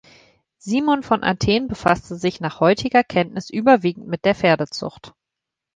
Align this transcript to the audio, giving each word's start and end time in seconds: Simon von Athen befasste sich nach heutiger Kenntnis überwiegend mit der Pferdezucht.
Simon 0.57 1.03
von 1.03 1.23
Athen 1.23 1.67
befasste 1.67 2.15
sich 2.15 2.39
nach 2.39 2.59
heutiger 2.59 3.03
Kenntnis 3.03 3.51
überwiegend 3.51 4.07
mit 4.07 4.25
der 4.25 4.33
Pferdezucht. 4.33 5.13